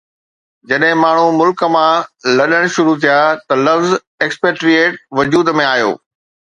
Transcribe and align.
جڏهن 0.69 0.95
ماڻهو 1.01 1.27
ملڪ 1.41 1.59
مان 1.75 1.93
لڏڻ 2.41 2.63
شروع 2.77 2.97
ٿيا 3.05 3.21
ته 3.47 3.55
لفظ 3.67 3.89
Expatriate 4.27 4.97
وجود 5.21 5.57
۾ 5.65 5.73
آيو 5.79 5.97